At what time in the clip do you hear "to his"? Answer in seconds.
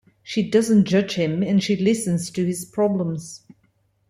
2.31-2.65